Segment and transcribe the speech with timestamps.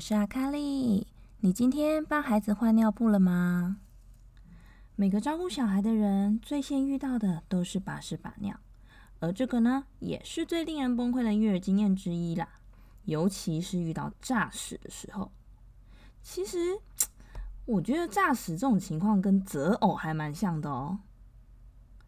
[0.00, 1.06] 我是阿卡丽。
[1.40, 3.76] 你今天帮孩子换尿布了吗？
[4.96, 8.58] 每个照顾小孩的人，最先遇到的都是把屎把尿，
[9.18, 12.48] 而这个呢，也是最令人崩溃的育儿经验之一啦。
[13.04, 15.30] 尤其是遇到诈屎的时候。
[16.22, 16.80] 其实，
[17.66, 20.98] 我觉得诈屎这种情况跟择偶还蛮像的哦。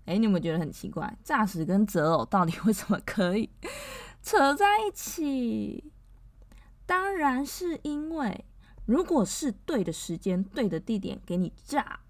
[0.07, 1.15] 哎，你有没有觉得很奇怪？
[1.23, 3.51] 诈屎跟择偶到底为什么可以
[4.25, 5.92] 扯在一起？
[6.93, 8.45] 当然是因为，
[8.85, 12.01] 如果是对的时间、对的地点给你炸，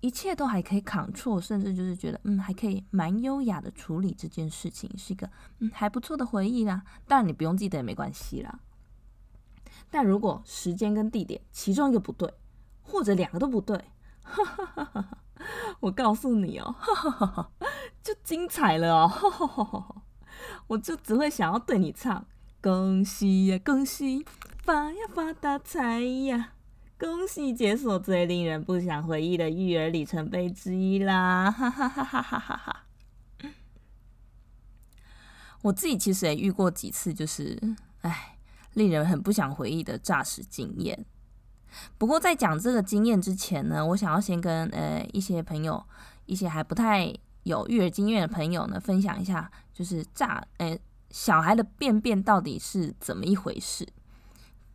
[0.00, 6.84] 一切都还可以扛错，甚至就是觉得嗯，还可以蛮优雅的处理这件事情，是一个嗯还不错的回忆啦。
[7.06, 8.60] 当然你不用记得也没关系啦。
[9.90, 12.32] 但如果时间跟地点其中一个不对，
[12.80, 13.78] 或者两个都不对，
[15.80, 16.74] 我告诉你哦，
[18.02, 20.02] 就精彩了哦，
[20.68, 22.24] 我就只会想要对你唱。
[22.64, 24.24] 恭喜呀，恭喜
[24.62, 26.54] 发呀发大财呀！
[26.98, 31.50] 恭喜解锁最令人不想回忆的育儿里程碑之一啦！
[31.50, 32.86] 哈哈哈哈哈哈哈！
[35.60, 37.60] 我自己其实也遇过几次，就是
[38.00, 38.38] 唉，
[38.72, 41.04] 令人很不想回忆的诈尸经验。
[41.98, 45.84] 不过在讲这个经验之前呢，我想要先跟呃一些朋友，
[46.24, 50.80] 一些还不太有育儿经验的朋友呢，分享一下，就是诈诶。
[51.14, 53.86] 小孩的便便到底是怎么一回事？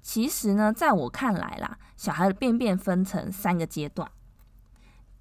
[0.01, 4.09] 其实呢，在我看来啦，小孩的便便分成三个阶段。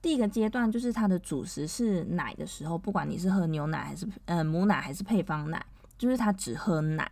[0.00, 5.66] 第一个阶段就是他的主食是奶的时候，不管你是喝牛奶还是呃母奶还是配方奶，
[5.98, 7.10] 就是他只喝奶，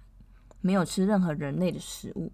[0.60, 2.30] 没有吃任何人类的食物。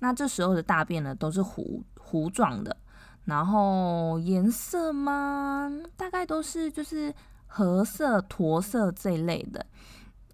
[0.00, 2.76] 那这时候的大便呢，都是糊糊状的，
[3.24, 7.14] 然后颜色嘛，大概都是就是
[7.46, 9.64] 褐色、驼色这一类的。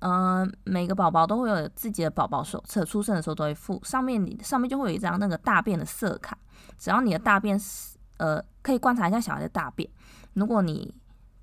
[0.01, 6.39] 嗯，每个宝宝都会有自己的宝宝手册，出生的时候都会附上面，你上面就会有一张那个大便的色卡。
[6.79, 9.89] 只要你的大便是呃，可以观察一下小孩的大便，
[10.35, 10.95] 如果你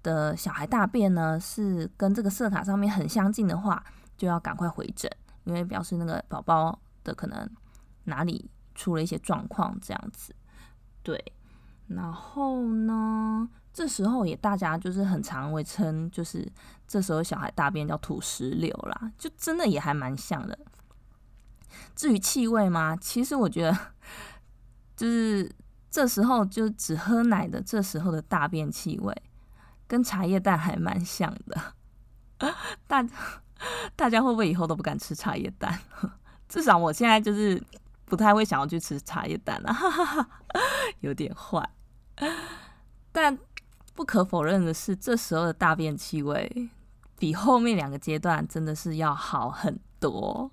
[0.04, 3.84] 的小孩大便呢是跟这个色卡上面很相近的话，
[4.18, 5.12] 就要赶快回诊，
[5.44, 7.50] 因为表示那个宝宝的可能
[8.06, 10.34] 哪里出了一些状况这样子。
[11.04, 11.34] 对，
[11.88, 13.50] 然后呢？
[13.76, 16.50] 这时候也大家就是很常会称，就是
[16.88, 20.58] 这时候小孩大便叫土石流啦，就真的也还蛮像的。
[21.94, 22.96] 至于气味吗？
[22.96, 23.78] 其实我觉得，
[24.96, 25.54] 就是
[25.92, 29.14] 这时候就只喝奶的这时候的大便气味，
[29.88, 32.50] 跟茶叶蛋还蛮像的。
[32.88, 33.06] 大
[33.98, 35.78] 大家会不会以后都不敢吃茶叶蛋？
[36.48, 37.62] 至少我现在就是
[38.06, 39.76] 不太会想要去吃茶叶蛋了，
[41.02, 41.70] 有点坏。
[43.12, 43.38] 但
[43.96, 46.70] 不可否认的是，这时候的大便气味
[47.18, 50.52] 比后面两个阶段真的是要好很多，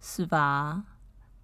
[0.00, 0.82] 是吧？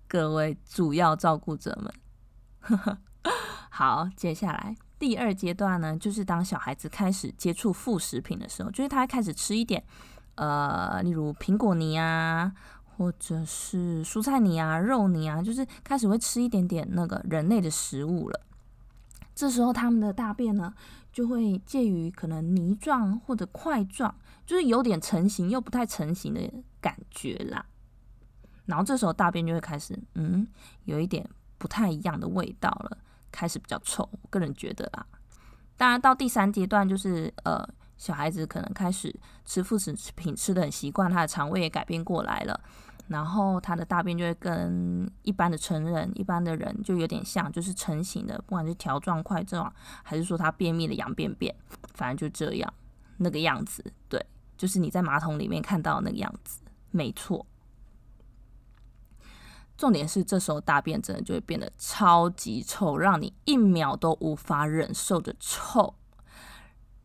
[0.09, 2.99] 各位主要照顾者们，
[3.71, 9.85] 好，接下来第二阶段呢，就是当小孩子开始接触副食品的时候，就是他开始吃一点，
[10.35, 12.53] 呃，例如苹果泥啊，
[12.97, 18.41] 或者是蔬菜泥啊、肉泥啊，就是开始会吃一点点那个人类的食物了。
[19.39, 20.75] 这时候他们的大便呢，
[21.13, 24.13] 就会介于可能泥状或者块状，
[24.45, 27.65] 就是有点成型又不太成型的感觉啦。
[28.67, 30.45] 然后这时候大便就会开始，嗯，
[30.87, 31.25] 有一点
[31.57, 32.99] 不太一样的味道了，
[33.31, 34.03] 开始比较臭。
[34.11, 35.07] 我个人觉得啦。
[35.77, 37.65] 当然到第三阶段，就是呃，
[37.97, 39.15] 小孩子可能开始
[39.45, 42.61] 吃副食品吃的很习惯，他的肠胃也改变过来了。
[43.09, 49.73] 然后他的大便就会跟一般的成人、一般的人就有点像，就是成型的，不管是条状、块状，
[50.03, 51.55] 还是说他便秘的羊便便，
[51.95, 52.73] 反正就这样
[53.17, 53.83] 那个样子。
[54.09, 54.25] 对，
[54.57, 56.61] 就是你在马桶里面看到那个样子，
[56.91, 57.47] 没错。
[59.77, 65.95] 重点是这时候大便真的就会变得超级臭，让你一秒都无法忍受的臭。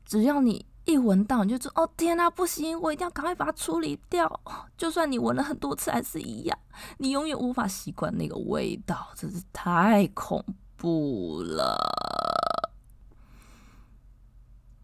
[0.03, 4.41] 只要你一闻到，你就说：“哦天哪，不行，我一定要赶快把它处理掉。”
[4.77, 6.57] 就算你闻了很多次，还是一样，
[6.97, 10.43] 你永远无法习惯那个味道，真是太恐
[10.75, 11.77] 怖了。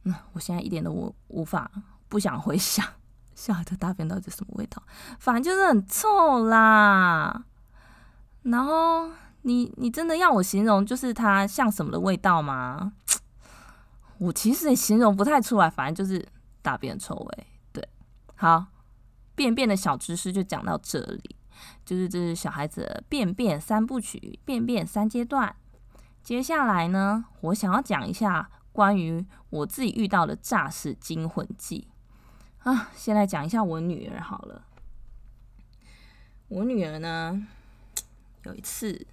[0.03, 1.69] 那我现在一点都无无法
[2.07, 2.85] 不想回想
[3.35, 4.81] 小孩的大便到底是什么味道，
[5.19, 7.43] 反正就是很臭啦。
[8.43, 9.09] 然后
[9.41, 12.93] 你你真的要我形容，就是它像什么的味道吗？
[14.19, 16.25] 我其实也形容不太出来，反正就是
[16.61, 17.47] 大便臭味。
[17.73, 17.87] 对，
[18.35, 18.67] 好，
[19.35, 21.35] 便便的小知识就讲到这里，
[21.85, 25.55] 就是这是小孩子的便便三部曲，便便三阶段。
[26.21, 31.87] 接下来呢，我想要讲一下关于我自己遇到的诈尸惊魂记
[32.59, 32.89] 啊。
[32.95, 34.65] 先来讲一下我女儿好了，
[36.49, 37.47] 我女儿呢。
[38.43, 39.05] 有一次，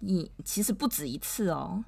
[0.00, 1.82] 你其实不止一次哦，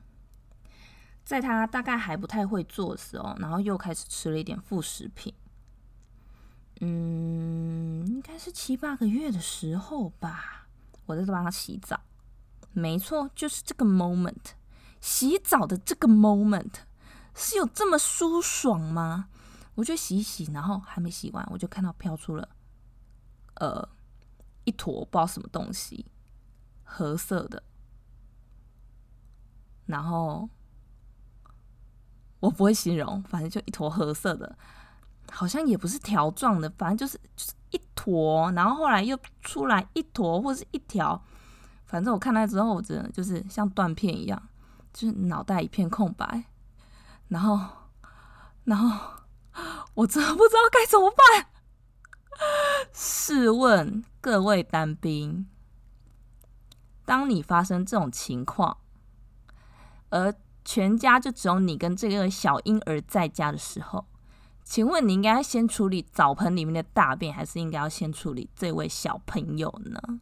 [1.24, 5.32] 在他大概还不太会做的时候，然后又开始吃了一点副食品。
[6.80, 10.66] 嗯，应该是七八个月的时候吧，
[11.06, 12.00] 我在帮他洗澡。
[12.72, 14.54] 没错，就是这个 moment，
[15.00, 16.72] 洗澡的这个 moment
[17.34, 19.28] 是有这么舒爽吗？
[19.76, 22.48] 我就洗一洗，然后还没洗完，我就看到飘出了
[23.54, 23.88] 呃
[24.64, 26.06] 一坨不知道什么东西。
[26.84, 27.62] 褐色的，
[29.86, 30.48] 然后
[32.42, 34.58] 我不会形容，反正就一坨褐色的，
[35.30, 41.22] 好像也不是条状的，反正就是就是一坨，然后后来又出来一坨或是一条，
[41.84, 44.42] 反正我看到之后，我真的就是像断片一样，
[44.92, 46.44] 就是脑袋一片空白，
[47.28, 47.60] 然后
[48.64, 49.22] 然后
[49.94, 51.46] 我真的不知道该怎么办。
[52.92, 55.46] 试问各位单兵？
[57.04, 58.78] 当你发生这种情况，
[60.10, 64.06] 而全家就只有你跟这个小婴儿在家的时候，
[64.62, 70.20] 请问你应该先处理澡盆里面的大便，还是应该要先处理这位小朋友呢？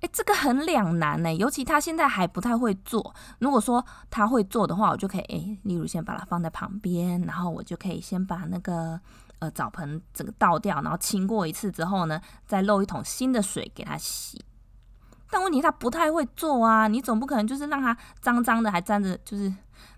[0.00, 3.14] 哎，这个很两难呢，尤其他现在还不太会做。
[3.38, 8.98] 如果说他会做的话，我就可以哎，例如先把它放在旁边，然后我就可以先把那个
[9.40, 14.42] 呃澡盆整个倒掉，然后清过一次之后呢，再漏一桶新的水给他洗。
[15.30, 19.52] 但问题他不太会做啊，你总不可能就是让他脏脏的还沾着，就是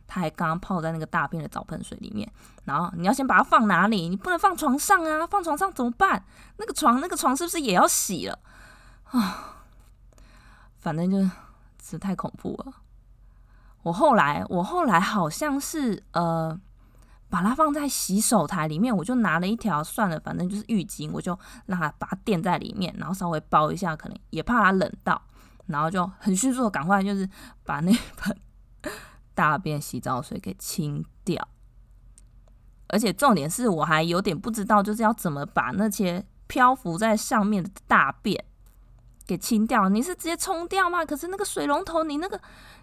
[0.06, 2.31] 他还刚刚泡在那个大便的澡盆水里面，
[2.64, 4.08] 然后你要先把它放哪里？
[4.08, 6.25] 你不能放床上啊，放床上怎么办？
[6.58, 8.38] 那个床那个床是不是也要洗了
[9.11, 9.64] 啊？
[10.79, 11.31] 反正就是
[11.82, 12.73] 是太恐怖了。
[13.82, 16.61] 我后来我后来好像是呃。
[17.32, 25.19] 把它放在洗手台里面，我就拿了一条，算了，反正就是浴巾，我就让它把它垫在里面，然后稍微包一下，可能也怕它冷到，
[25.64, 27.26] 然后就很迅速的赶快就是
[27.64, 28.37] 把那盆
[29.32, 31.49] 大便洗澡水给清掉。
[32.88, 38.44] 而且重点是我还有点不知道，就是要怎么把那些漂浮在上面的大便
[39.26, 39.88] 给清掉。
[39.88, 41.02] 你是直接冲掉吗？
[41.02, 42.38] 可是那个水龙头，你那个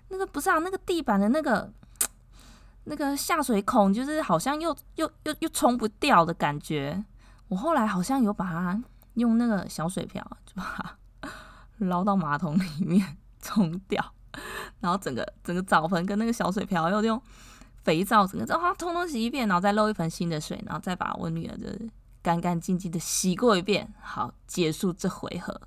[0.07, 1.71] 那个不是啊，那个地板的那个。
[2.85, 7.03] 那个下水孔就是好像又又又又冲不掉的感觉，
[7.47, 8.81] 我后来好像有把它
[9.15, 11.29] 用那个小水瓢就把它
[11.85, 14.13] 捞到马桶里面冲掉，
[14.79, 17.21] 然后整个整个澡盆跟那个小水瓢又用
[17.83, 21.79] 肥皂整个这啊通通洗一遍，然后再漏一盆新的水，然后再把我女儿的
[22.21, 25.61] 干干净净的洗过一遍，好结束这回合。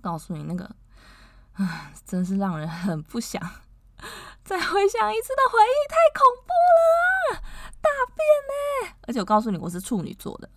[0.00, 0.68] 告诉你那个，
[2.04, 3.42] 真是让人很不想。
[4.44, 7.42] 再回想一次的回忆，太恐怖了！
[7.80, 8.96] 大便呢？
[9.06, 10.48] 而且我告诉你，我是处女座的，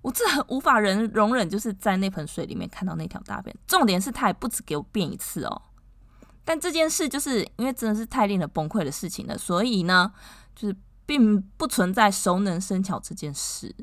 [0.00, 3.54] 我这无法忍容忍，就是在那盆水里面看到那条大便。
[3.66, 5.62] 重点是，他也不止给我变一次哦。
[6.42, 10.12] 但这件事就是因为真的是太令人崩溃的事情了，所以呢，
[10.54, 13.74] 就是并不存在熟能生巧这件事。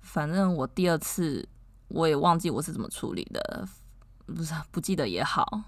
[0.00, 1.48] 反正我第二次
[1.86, 3.68] 我也忘记我是怎么处理的，
[4.26, 5.62] 不是不记得也好，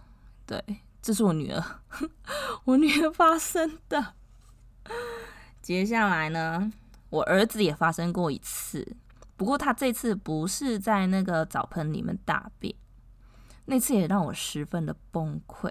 [0.45, 0.65] 对。
[1.03, 1.81] 这是我女儿，
[2.65, 4.15] 我女儿发生的。
[5.61, 6.73] 接下来呢，
[7.11, 8.97] 我儿子也发生过一次，
[9.37, 12.73] 不过他这次不是在那个澡盆里面大便，
[13.65, 15.71] 那次也让我十分的崩溃。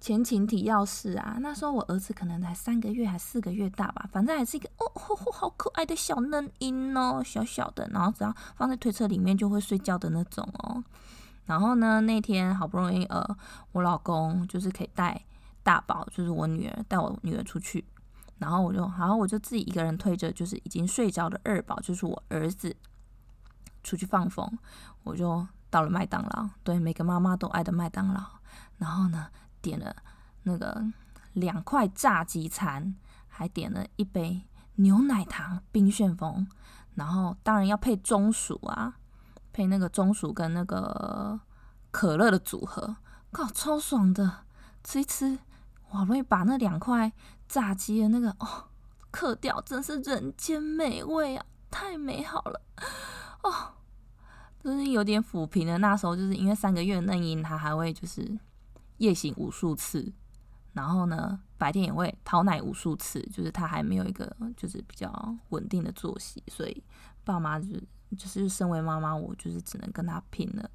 [0.00, 10.82] 前情提要是啊，那时候我儿子可能才三个月还四个月大吧，反正还是一个哦吼吼，好可爱的小嫩婴哦，小小的，然后只要放在推车里面就会睡觉的那种哦。
[11.44, 12.00] 然后呢？
[12.00, 13.36] 那天好不容易，呃，
[13.72, 15.20] 我老公就是可以带
[15.62, 17.84] 大宝，就是我女儿带我女儿出去，
[18.38, 22.74] 然后我就，然后我就自己一个人推着，就是已经睡着的二宝，就是我儿子，
[23.82, 24.58] 出去放风。
[25.02, 28.22] 我就到了麦当劳，对每个妈妈都爱的麦当劳。
[28.78, 29.28] 然后呢，
[29.60, 29.94] 点了
[30.44, 30.84] 那个
[31.32, 32.94] 两块炸鸡餐，
[33.26, 34.42] 还点了一杯
[34.76, 36.46] 牛奶糖冰旋风。
[36.94, 38.98] 然后当然要配中薯啊，
[39.52, 41.38] 配那个中薯跟那个
[41.90, 42.96] 可乐的组合，
[43.30, 44.44] 靠，超爽的！
[44.82, 45.38] 吃一吃，
[45.88, 47.12] 好容易把那两块。
[47.48, 48.64] 炸鸡的那个哦，
[49.10, 52.62] 嗑掉真是人间美味啊，太美好了
[53.42, 53.74] 哦，
[54.64, 55.76] 就是有点抚平了。
[55.76, 58.38] 那时候就是因为三个月嫩婴，他还会就是
[58.96, 60.10] 夜醒无数次，
[60.72, 66.82] 然后呢白天也会讨奶无数次，就是他还没有一个就是比较稳定的作息，所以
[67.22, 67.84] 爸妈就是
[68.16, 70.70] 就是身为妈妈，我就是只能跟他拼了。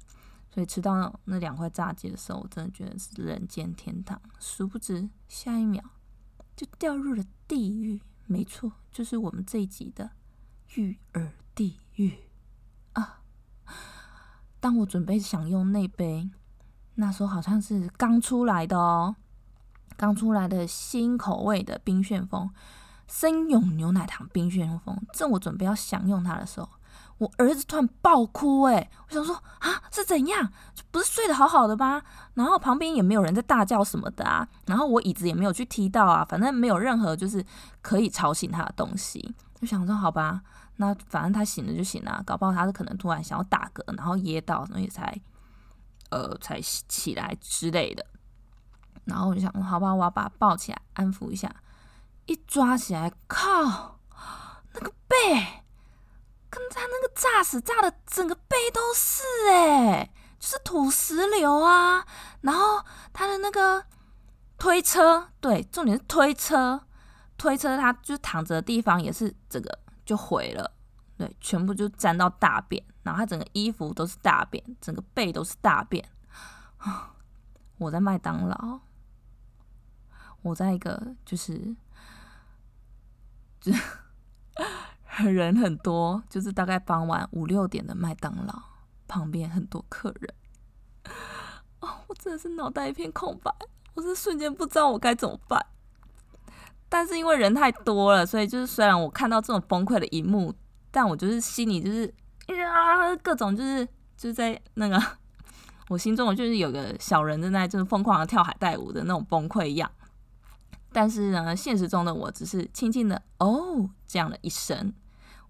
[0.50, 4.20] 所以吃到那两块炸鸡的时候，我真的觉得是人间天堂。
[4.38, 5.82] 殊不知下一秒。
[6.56, 10.10] 就掉入了地狱，没错，就是我们这一集的
[10.74, 12.18] 育儿地狱
[12.94, 13.20] 啊！
[14.58, 16.28] 当我准备享用那杯，
[16.96, 19.14] 那时候好像是刚出来的哦，
[19.96, 22.50] 刚出来的新口味的冰旋风
[23.06, 26.68] 生永牛奶糖冰旋风，正我准备要享用它的时候。
[27.18, 30.52] 我儿子突然爆哭，哎，我想说啊，是怎样？
[30.90, 32.02] 不是睡得好好的吗？
[32.34, 37.44] 然后旁边也没有人在大叫什么的啊，然后我椅子也没有去踢到啊，反正没有任何就是
[37.82, 39.34] 可以吵醒他的东西。
[39.60, 40.40] 就想说好吧，
[40.76, 45.20] 那反正他醒了就醒了，搞不好他是可能突然想要打嗝，然后噎到，所以才
[46.10, 48.06] 呃才起来之类的。
[49.04, 51.52] 然后我就想，好吧，我要把他抱起来安抚一下。
[52.26, 53.98] 一抓起来，靠，
[54.74, 55.64] 那个背。
[56.50, 62.06] 跟他那个炸死炸的整个背都是哎，就是土石流啊。
[62.40, 63.84] 然后他的那个
[64.56, 66.86] 推车，对，重点是推车，
[67.36, 70.70] 推车他就躺着的地方也是这个就毁了，
[71.16, 76.08] 对，全部就沾到大便，然后他整个衣服都是大便，整个背都是大便。
[77.76, 78.80] 我在麦当劳，
[80.42, 81.76] 我在一个就是
[83.60, 83.72] 就。
[85.24, 88.62] 人很多，就是大概傍晚五六点的麦当劳
[89.06, 90.34] 旁边很多客人，
[91.80, 93.52] 哦，我真的是脑袋一片空白，
[93.94, 95.64] 我是瞬间不知道我该怎么办。
[96.88, 100.54] 但是因为人太多了，所以就是虽然我看到这种崩溃的一幕，
[100.90, 102.06] 但我就是心里就是
[102.64, 103.86] 啊，各种就是
[104.16, 105.02] 就在那个
[105.88, 109.90] 我心中，我就是有个小人正在就是疯狂的跳海带舞的那种崩溃样。
[110.92, 114.94] 但是呢，现实中的我只是轻轻的哦这样的一声。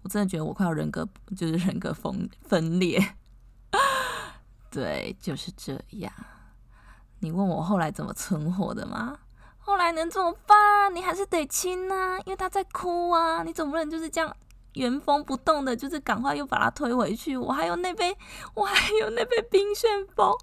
[0.01, 3.15] 我真的觉得我快要人格就是人格分分裂，
[4.71, 6.11] 对，就是这样。
[7.19, 9.19] 你问我后来怎么存活的吗？
[9.57, 10.95] 后来能怎么办？
[10.95, 14.33] 你还是得亲啊，因为他在哭啊，你总不能就是这样
[14.75, 17.35] 原封不动的，就是赶快又把他推回去。
[17.35, 18.17] 我还有那杯，
[18.53, 20.33] 我还有那杯冰旋风，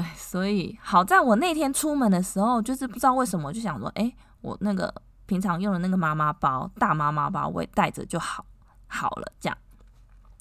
[0.00, 4.92] 对，所以好在我那天出门的时候，就是不知道为什么就想说，哎，我那个。
[5.26, 8.44] 平常用的那个妈妈包，大妈妈包，我也带着就好
[8.88, 9.32] 好了。
[9.40, 9.56] 这样，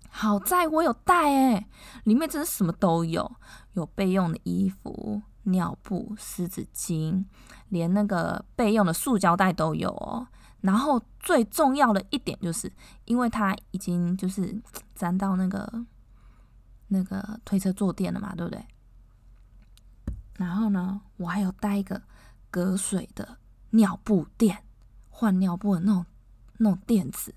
[0.10, 1.66] 好在我有带诶，
[2.04, 3.32] 里面真是什么都有，
[3.76, 7.24] 有备用的衣服、尿布、湿纸巾，
[7.70, 10.28] 连那个备用的塑胶袋都有哦。
[10.60, 12.70] 然后最重要的一点就是，
[13.06, 14.54] 因为它已经就是
[14.96, 15.86] 粘到那个
[16.90, 18.62] 那个推车坐垫了嘛，对不对？
[20.38, 22.02] 然后呢，我还有带一个
[22.50, 23.38] 隔水的
[23.72, 24.64] 尿布垫。
[25.16, 26.06] 换尿布的那种
[26.58, 27.34] 那种垫子，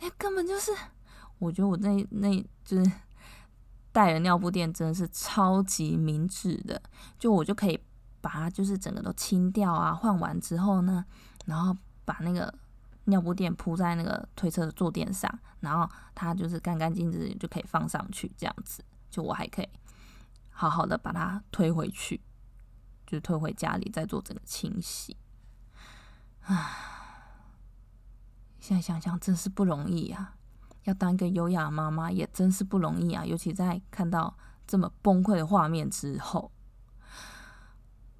[0.00, 0.72] 那根本就是，
[1.38, 2.92] 我觉得我那那就是
[3.92, 6.80] 带了尿布垫真的是超级明智的，
[7.18, 7.78] 就我就可以
[8.22, 11.04] 把它就是整个都清掉啊，换完之后呢，
[11.44, 11.76] 然后
[12.06, 12.52] 把那个
[13.04, 19.68] 尿布垫铺在那个推车的坐垫上，然后它就是干干净净就可以放上去，这样子，就我还可以
[20.48, 22.18] 好好的把它推回去，
[23.08, 25.16] 就退回家里再做整个清洗，
[26.42, 26.84] 唉。
[28.60, 30.34] 现在想想真是不容易啊！
[30.84, 33.24] 要当一个优雅妈妈也真是不容易啊！
[33.24, 34.36] 尤其在看到
[34.66, 36.52] 这么崩溃的画面之后，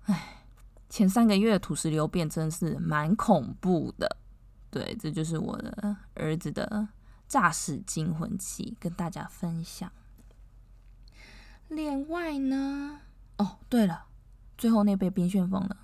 [0.04, 0.46] 唉，
[0.88, 4.16] 前三个月的土石流变真是蛮恐怖的。
[4.70, 6.88] 对，这就是我的儿子的
[7.26, 9.92] 诈死惊魂记，跟大家分享。
[11.68, 13.00] 另外呢，
[13.36, 14.06] 哦，对了，
[14.58, 15.76] 最后那杯冰旋风了，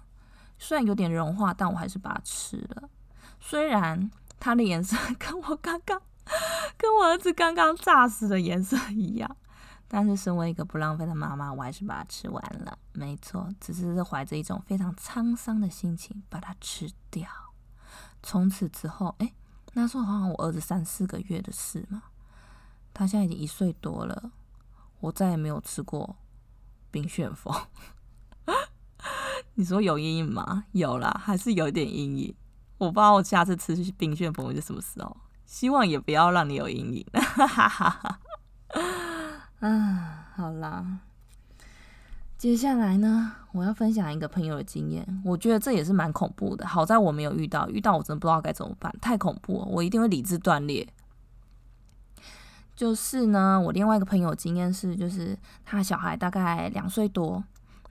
[0.58, 2.90] 虽然有点融化，但我还是把它吃了，
[3.40, 4.10] 虽然。
[4.40, 5.98] 它的颜色跟我刚刚
[6.76, 9.36] 跟我儿子刚刚炸死的颜色一样，
[9.88, 12.78] 但是身为一个不浪费的妈妈，我还是把它吃完了。
[12.92, 17.26] 没错，只是怀着一种非常沧桑的心情把它吃掉。
[18.22, 19.32] 从此之后，哎，
[19.72, 22.02] 那时候好像我儿子三四个月的事嘛，
[22.92, 24.30] 他现在已经一岁多了，
[25.00, 26.16] 我再也没有吃过
[26.90, 27.54] 冰旋风。
[29.54, 30.64] 你说有阴影吗？
[30.72, 32.34] 有啦，还是有点阴影。
[32.78, 37.06] 我不知道我下次吃冰旋风是什么时候，希望也不要让你有阴影。
[39.60, 40.98] 啊，好啦，
[42.36, 46.66] 接下来呢，我要分享一个朋友的经验，我觉得这也是蛮恐怖的。
[46.66, 50.86] 好在我没有遇到，遇到我真的不知道该怎么办，太恐怖了，我一定会理智断裂。
[52.74, 57.42] 就是呢，我另外一个朋友经验是，就是他小孩大概两岁多，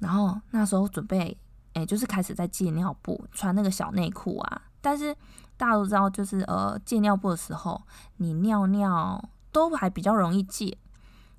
[0.04, 1.36] 然后那时候准备，
[1.74, 4.62] 哎，就是开始在戒尿布，穿那个小内裤啊。
[4.82, 5.16] 但是
[5.56, 7.82] 大家都知道，就是呃，戒尿布的时候，
[8.18, 10.78] 你尿尿都还比较容易戒，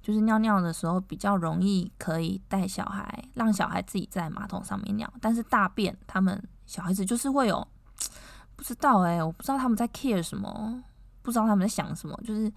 [0.00, 5.12] 就是尿尿的时候比较容易可以带小孩，让小孩自己在马桶上面尿。
[5.21, 7.68] 但是大便，他们小孩子就是会有
[8.56, 10.83] 不知道哎，我不知道他们在 care 什么，
[11.21, 12.50] 不知道他们在想什么，就是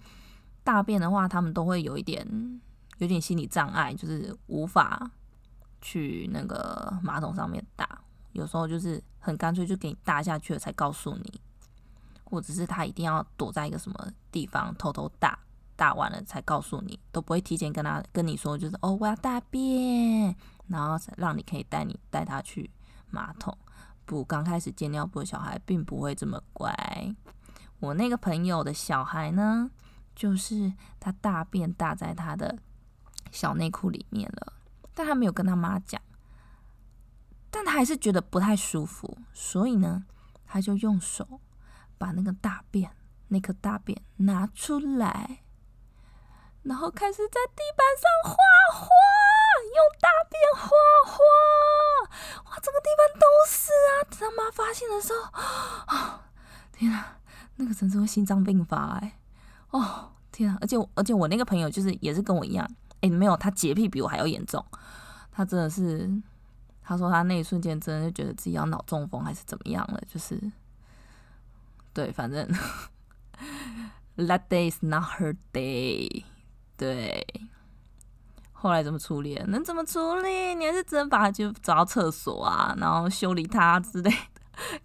[0.63, 2.25] 大便的话，他们都会有一点
[2.99, 5.11] 有点心理障碍，就是无法
[5.81, 7.87] 去那个马桶上面大。
[8.33, 11.41] 有时候就是很干脆就给你大下去了才告诉你，
[12.23, 15.39] 或者是他一定要躲在一个什么地方偷偷大
[15.75, 20.35] 大完了才告诉你，都不会提前跟他跟你说，就是哦我要大便，
[20.67, 22.69] 然后让你可以带你带他去
[23.09, 23.57] 马桶。
[24.05, 26.75] 不，刚开始接尿布的小孩并不会这么乖。
[27.79, 29.69] 我那个朋友的小孩呢，
[30.15, 32.57] 就是他大便大在他的
[33.31, 34.53] 小内裤里面了，
[34.97, 36.01] 但他没有跟他妈讲。
[37.51, 40.05] 但他还是觉得不太舒服，所以呢，
[40.47, 41.39] 他就用手
[41.97, 42.91] 把那个大便、
[43.27, 45.43] 那颗大便拿出来，
[46.63, 48.35] 然后开始在地板上画
[48.73, 48.87] 画，
[49.75, 50.69] 用大便画
[51.05, 53.91] 画，哇，这个地方都是啊！
[54.09, 55.31] 等他妈发现的时候，
[55.95, 56.29] 啊，
[56.73, 57.19] 天啊，
[57.55, 59.19] 那个真是会心脏病发哎！
[59.71, 60.57] 哦，天啊！
[60.61, 62.69] 而且而且我那个朋友就是也是跟我一样，
[63.01, 64.63] 哎，没有，他洁癖比我还要严重，
[65.31, 66.09] 他真的是。
[66.89, 70.41] 他说他那一瞬间真的就觉得自己要脑中风还是怎么样了，就是，
[71.93, 72.47] 对，反正
[74.15, 76.23] that day is not her day。
[76.77, 77.27] 对，
[78.53, 79.35] 后来怎么处理？
[79.49, 80.55] 能怎么处理？
[80.55, 84.17] 你还是只能把它就找到厕所啊，然后修理它之类的，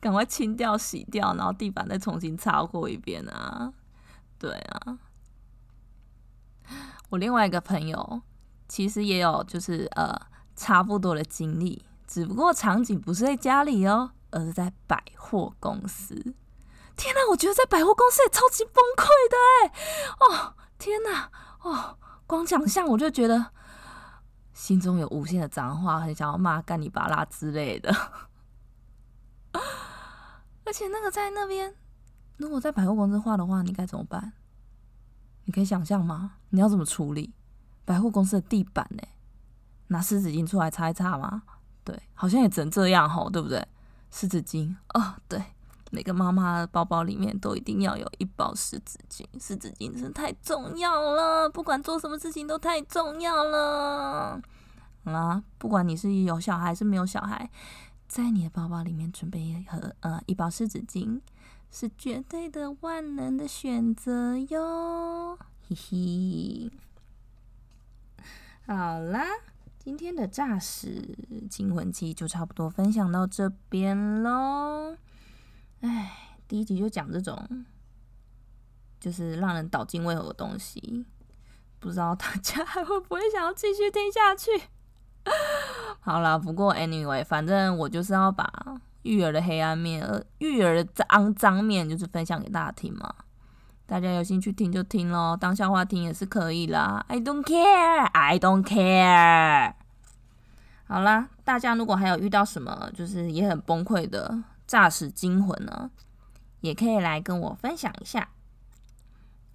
[0.00, 3.72] 赶快清掉、洗掉，然后地板再重新擦过一遍啊。
[4.40, 4.98] 对啊，
[7.12, 8.22] 我另外一个朋友
[8.66, 10.18] 其实也有就是呃
[10.56, 11.84] 差不多的经历。
[12.06, 16.14] 只不过场景不是在家里哦，而是在百货公司。
[16.96, 19.72] 天哪，我觉得在百货公司也超级崩溃的哎！
[20.20, 21.30] 哦，天哪，
[21.62, 23.50] 哦，光想象我就觉得
[24.54, 27.94] 心中有无限的脏话，很想要骂干你巴拉之类的。
[30.64, 31.74] 而且那个在那边，
[32.38, 34.32] 如果在百货公司画的话，你该怎么办？
[35.44, 36.34] 你可以想象吗？
[36.50, 37.32] 你要怎么处理
[37.84, 39.02] 百货公司的地板呢？
[39.88, 41.42] 拿湿纸巾出来擦一擦吗？
[41.84, 43.66] 对，好像也只能这样吼，对不对？
[44.10, 45.42] 湿纸巾哦，对，
[45.90, 54.40] 每个妈妈的包包里面都一定要有一包湿纸巾，湿纸巾真的太重要了，不管做什么事情都太重要了。
[55.04, 57.50] 好啦，不管你是有小孩还是没有小孩，
[58.06, 61.20] 在你的包包里面准备一盒呃一包湿纸巾，
[61.74, 66.70] 是绝对的万能的选择哟，嘿嘿。
[68.66, 69.24] 好啦。
[69.78, 71.16] 今天的诈死
[71.50, 74.96] 惊魂记就差不多分享到这边喽。
[75.80, 77.64] 哎，第一集就讲这种，
[79.00, 81.04] 就是让人倒惊胃口的东西，
[81.80, 84.50] 不知道大家还会不会想要继续听下去？
[85.98, 88.46] 好了，不过 anyway，反正我就是要把
[89.02, 93.14] 育儿的黑暗面、呃，育儿的肮脏面，就是分享给大家听嘛。
[93.84, 97.04] 大家有兴趣听就听咯，当笑话听也是可以啦。
[97.08, 99.74] I don't care, I don't care。
[100.86, 105.90] 好啦，大家如果还有遇到什么就是也很崩溃的诈死惊魂呢，
[106.60, 108.28] 也可以来跟我分享一下，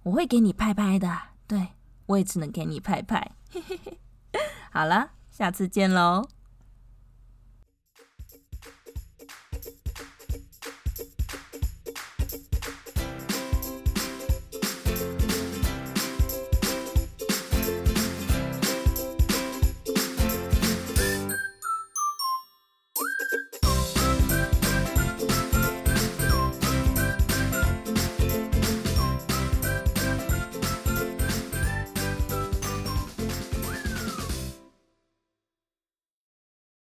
[0.04, 1.10] 我会给你拍拍的。
[1.46, 1.68] 对
[2.06, 3.32] 我也只能给你拍拍。
[4.70, 6.28] 好了，下次见喽。